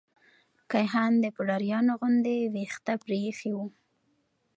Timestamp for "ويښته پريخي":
2.53-3.51